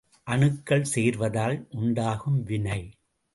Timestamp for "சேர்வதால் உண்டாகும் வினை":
0.95-2.81